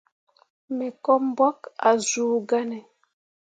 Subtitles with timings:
[0.75, 2.79] Me ko mbwakke ah zuu gahne.